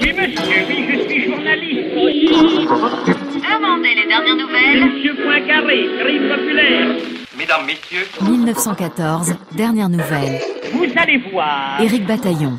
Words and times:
Oui, 0.00 0.12
monsieur, 0.12 0.64
oui, 0.68 0.84
je 0.90 1.08
suis 1.08 1.24
journaliste. 1.30 1.94
Demandez 3.34 3.94
les 3.94 4.06
dernières 4.08 4.36
nouvelles. 4.36 4.84
Monsieur 4.84 5.14
Poincaré, 5.14 5.86
crime 6.00 6.28
populaire. 6.28 6.88
Mesdames, 7.38 7.66
Messieurs, 7.66 8.06
1914, 8.22 9.34
dernière 9.52 9.88
nouvelle. 9.88 10.40
Vous 10.72 10.86
allez 10.96 11.18
voir. 11.30 11.80
Éric 11.80 12.04
Bataillon. 12.06 12.58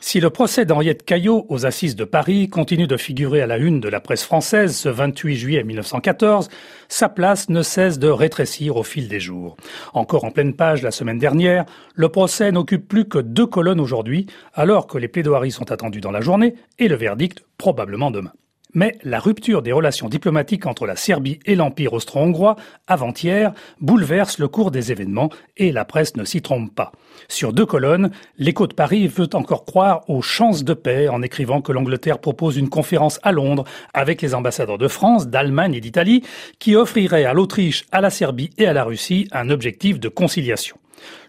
Si 0.00 0.20
le 0.20 0.30
procès 0.30 0.64
d'Henriette 0.64 1.04
Caillot 1.04 1.46
aux 1.48 1.66
assises 1.66 1.96
de 1.96 2.04
Paris 2.04 2.48
continue 2.48 2.86
de 2.86 2.96
figurer 2.96 3.40
à 3.40 3.46
la 3.46 3.56
une 3.56 3.80
de 3.80 3.88
la 3.88 4.00
presse 4.00 4.24
française 4.24 4.76
ce 4.76 4.88
28 4.88 5.36
juillet 5.36 5.64
1914, 5.64 6.48
sa 6.88 7.08
place 7.08 7.48
ne 7.48 7.62
cesse 7.62 7.98
de 7.98 8.08
rétrécir 8.08 8.76
au 8.76 8.82
fil 8.82 9.08
des 9.08 9.20
jours. 9.20 9.56
Encore 9.94 10.24
en 10.24 10.30
pleine 10.30 10.54
page 10.54 10.82
la 10.82 10.90
semaine 10.90 11.18
dernière, 11.18 11.64
le 11.94 12.08
procès 12.08 12.52
n'occupe 12.52 12.86
plus 12.86 13.06
que 13.06 13.18
deux 13.18 13.46
colonnes 13.46 13.80
aujourd'hui, 13.80 14.26
alors 14.54 14.86
que 14.86 14.98
les 14.98 15.08
plaidoiries 15.08 15.50
sont 15.50 15.72
attendues 15.72 16.00
dans 16.00 16.12
la 16.12 16.20
journée 16.20 16.54
et 16.78 16.88
le 16.88 16.96
verdict 16.96 17.44
probablement 17.58 18.10
demain. 18.10 18.32
Mais 18.76 18.98
la 19.04 19.20
rupture 19.20 19.62
des 19.62 19.72
relations 19.72 20.10
diplomatiques 20.10 20.66
entre 20.66 20.84
la 20.84 20.96
Serbie 20.96 21.38
et 21.46 21.54
l'Empire 21.54 21.94
austro-hongrois, 21.94 22.56
avant-hier, 22.86 23.54
bouleverse 23.80 24.38
le 24.38 24.48
cours 24.48 24.70
des 24.70 24.92
événements 24.92 25.30
et 25.56 25.72
la 25.72 25.86
presse 25.86 26.14
ne 26.14 26.26
s'y 26.26 26.42
trompe 26.42 26.74
pas. 26.74 26.92
Sur 27.26 27.54
deux 27.54 27.64
colonnes, 27.64 28.10
l'écho 28.36 28.66
de 28.66 28.74
Paris 28.74 29.08
veut 29.08 29.30
encore 29.32 29.64
croire 29.64 30.02
aux 30.10 30.20
chances 30.20 30.62
de 30.62 30.74
paix 30.74 31.08
en 31.08 31.22
écrivant 31.22 31.62
que 31.62 31.72
l'Angleterre 31.72 32.18
propose 32.18 32.58
une 32.58 32.68
conférence 32.68 33.18
à 33.22 33.32
Londres 33.32 33.64
avec 33.94 34.20
les 34.20 34.34
ambassadeurs 34.34 34.76
de 34.76 34.88
France, 34.88 35.28
d'Allemagne 35.28 35.72
et 35.72 35.80
d'Italie 35.80 36.22
qui 36.58 36.76
offrirait 36.76 37.24
à 37.24 37.32
l'Autriche, 37.32 37.86
à 37.92 38.02
la 38.02 38.10
Serbie 38.10 38.50
et 38.58 38.66
à 38.66 38.74
la 38.74 38.84
Russie 38.84 39.26
un 39.32 39.48
objectif 39.48 39.98
de 39.98 40.10
conciliation. 40.10 40.76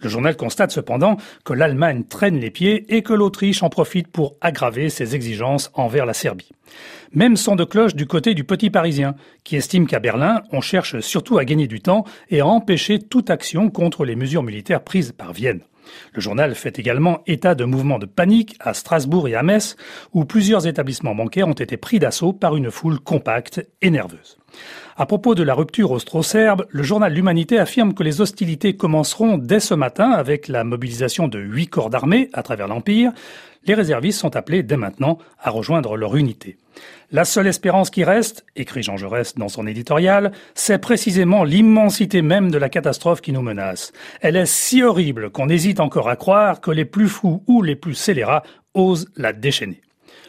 Le 0.00 0.08
journal 0.08 0.36
constate 0.36 0.70
cependant 0.70 1.16
que 1.44 1.52
l'Allemagne 1.52 2.04
traîne 2.04 2.38
les 2.38 2.50
pieds 2.50 2.94
et 2.94 3.02
que 3.02 3.12
l'Autriche 3.12 3.62
en 3.62 3.68
profite 3.68 4.08
pour 4.08 4.36
aggraver 4.40 4.90
ses 4.90 5.14
exigences 5.14 5.70
envers 5.74 6.06
la 6.06 6.14
Serbie. 6.14 6.50
Même 7.12 7.36
son 7.36 7.56
de 7.56 7.64
cloche 7.64 7.94
du 7.94 8.06
côté 8.06 8.34
du 8.34 8.44
petit 8.44 8.70
Parisien, 8.70 9.14
qui 9.44 9.56
estime 9.56 9.86
qu'à 9.86 10.00
Berlin, 10.00 10.42
on 10.52 10.60
cherche 10.60 11.00
surtout 11.00 11.38
à 11.38 11.44
gagner 11.44 11.66
du 11.66 11.80
temps 11.80 12.04
et 12.30 12.40
à 12.40 12.46
empêcher 12.46 12.98
toute 12.98 13.30
action 13.30 13.70
contre 13.70 14.04
les 14.04 14.16
mesures 14.16 14.42
militaires 14.42 14.82
prises 14.82 15.12
par 15.12 15.32
Vienne. 15.32 15.60
Le 16.12 16.20
journal 16.20 16.54
fait 16.54 16.78
également 16.78 17.20
état 17.26 17.54
de 17.54 17.64
mouvements 17.64 17.98
de 17.98 18.06
panique 18.06 18.56
à 18.60 18.74
Strasbourg 18.74 19.28
et 19.28 19.34
à 19.34 19.42
Metz, 19.42 19.76
où 20.12 20.24
plusieurs 20.24 20.66
établissements 20.66 21.14
bancaires 21.14 21.48
ont 21.48 21.52
été 21.52 21.76
pris 21.76 21.98
d'assaut 21.98 22.32
par 22.32 22.56
une 22.56 22.70
foule 22.70 23.00
compacte 23.00 23.66
et 23.82 23.90
nerveuse. 23.90 24.38
À 24.96 25.06
propos 25.06 25.34
de 25.34 25.42
la 25.42 25.54
rupture 25.54 25.90
austro-serbe, 25.90 26.66
le 26.70 26.82
journal 26.82 27.12
L'Humanité 27.12 27.58
affirme 27.58 27.94
que 27.94 28.04
les 28.04 28.20
hostilités 28.20 28.76
commenceront 28.76 29.38
dès 29.38 29.60
ce 29.60 29.74
matin 29.74 30.10
avec 30.10 30.46
la 30.48 30.62
mobilisation 30.62 31.26
de 31.26 31.40
huit 31.40 31.66
corps 31.66 31.90
d'armée 31.90 32.30
à 32.32 32.42
travers 32.42 32.68
l'Empire. 32.68 33.12
Les 33.66 33.74
réservistes 33.74 34.20
sont 34.20 34.36
appelés 34.36 34.62
dès 34.62 34.76
maintenant 34.76 35.18
à 35.40 35.50
rejoindre 35.50 35.96
leur 35.96 36.16
unité. 36.16 36.56
La 37.12 37.24
seule 37.24 37.46
espérance 37.46 37.90
qui 37.90 38.02
reste, 38.02 38.44
écrit 38.56 38.82
Jean 38.82 38.96
Jaurès 38.96 39.34
dans 39.36 39.48
son 39.48 39.66
éditorial, 39.66 40.32
c'est 40.54 40.78
précisément 40.78 41.44
l'immensité 41.44 42.22
même 42.22 42.50
de 42.50 42.58
la 42.58 42.68
catastrophe 42.68 43.20
qui 43.20 43.32
nous 43.32 43.42
menace. 43.42 43.92
Elle 44.20 44.36
est 44.36 44.46
si 44.46 44.82
horrible 44.82 45.30
qu'on 45.30 45.48
hésite 45.48 45.80
encore 45.80 46.08
à 46.08 46.16
croire 46.16 46.60
que 46.60 46.70
les 46.70 46.84
plus 46.84 47.08
fous 47.08 47.42
ou 47.46 47.62
les 47.62 47.76
plus 47.76 47.94
scélérats 47.94 48.42
osent 48.74 49.08
la 49.16 49.32
déchaîner. 49.32 49.80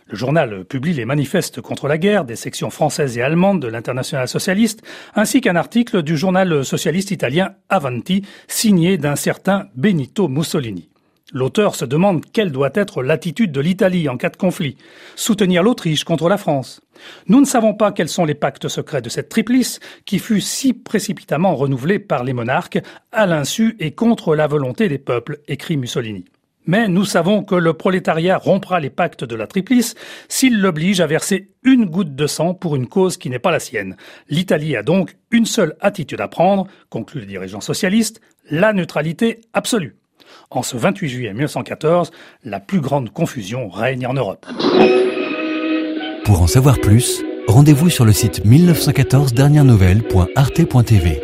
Le 0.07 0.15
journal 0.15 0.65
publie 0.65 0.93
les 0.93 1.05
manifestes 1.05 1.61
contre 1.61 1.87
la 1.87 1.97
guerre 1.97 2.25
des 2.25 2.35
sections 2.35 2.69
françaises 2.69 3.17
et 3.17 3.23
allemandes 3.23 3.61
de 3.61 3.67
l'international 3.67 4.27
socialiste, 4.27 4.83
ainsi 5.15 5.41
qu'un 5.41 5.55
article 5.55 6.03
du 6.03 6.15
journal 6.15 6.63
socialiste 6.63 7.09
italien 7.09 7.55
Avanti, 7.69 8.23
signé 8.47 8.99
d'un 8.99 9.15
certain 9.15 9.67
Benito 9.75 10.27
Mussolini. 10.27 10.89
L'auteur 11.33 11.73
se 11.73 11.85
demande 11.85 12.23
quelle 12.31 12.51
doit 12.51 12.69
être 12.75 13.01
l'attitude 13.01 13.51
de 13.51 13.59
l'Italie 13.59 14.07
en 14.09 14.15
cas 14.15 14.29
de 14.29 14.37
conflit. 14.37 14.77
Soutenir 15.15 15.63
l'Autriche 15.63 16.03
contre 16.03 16.29
la 16.29 16.37
France. 16.37 16.81
Nous 17.27 17.39
ne 17.39 17.45
savons 17.45 17.73
pas 17.73 17.91
quels 17.91 18.09
sont 18.09 18.25
les 18.25 18.35
pactes 18.35 18.67
secrets 18.67 19.01
de 19.01 19.09
cette 19.09 19.29
triplice 19.29 19.79
qui 20.05 20.19
fut 20.19 20.39
si 20.39 20.73
précipitamment 20.73 21.55
renouvelée 21.55 21.97
par 21.97 22.23
les 22.23 22.33
monarques 22.33 22.77
à 23.11 23.25
l'insu 23.25 23.75
et 23.79 23.91
contre 23.91 24.35
la 24.35 24.45
volonté 24.45 24.87
des 24.87 24.99
peuples, 24.99 25.39
écrit 25.47 25.77
Mussolini. 25.77 26.25
Mais 26.67 26.87
nous 26.87 27.05
savons 27.05 27.43
que 27.43 27.55
le 27.55 27.73
prolétariat 27.73 28.37
rompra 28.37 28.79
les 28.79 28.91
pactes 28.91 29.23
de 29.23 29.35
la 29.35 29.47
Triplice 29.47 29.95
s'il 30.29 30.59
l'oblige 30.59 31.01
à 31.01 31.07
verser 31.07 31.49
une 31.63 31.85
goutte 31.85 32.15
de 32.15 32.27
sang 32.27 32.53
pour 32.53 32.75
une 32.75 32.87
cause 32.87 33.17
qui 33.17 33.31
n'est 33.31 33.39
pas 33.39 33.51
la 33.51 33.59
sienne. 33.59 33.97
L'Italie 34.29 34.75
a 34.75 34.83
donc 34.83 35.15
une 35.31 35.45
seule 35.47 35.75
attitude 35.79 36.21
à 36.21 36.27
prendre, 36.27 36.67
conclut 36.89 37.21
le 37.21 37.27
dirigeant 37.27 37.61
socialiste, 37.61 38.21
la 38.49 38.73
neutralité 38.73 39.41
absolue. 39.53 39.95
En 40.49 40.63
ce 40.63 40.77
28 40.77 41.09
juillet 41.09 41.33
1914, 41.33 42.11
la 42.43 42.59
plus 42.59 42.79
grande 42.79 43.11
confusion 43.11 43.69
règne 43.69 44.07
en 44.07 44.13
Europe. 44.13 44.45
Pour 46.25 46.41
en 46.41 46.47
savoir 46.47 46.79
plus, 46.79 47.23
rendez-vous 47.47 47.89
sur 47.89 48.05
le 48.05 48.11
site 48.11 48.43
1914 48.45 49.33
dernières 49.33 49.65
nouvelles.arte.tv. 49.65 51.21